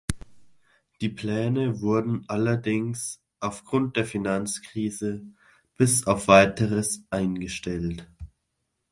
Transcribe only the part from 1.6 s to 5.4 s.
wurden allerdings aufgrund der Finanzkrise